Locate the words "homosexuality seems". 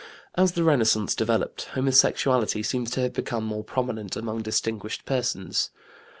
1.75-2.89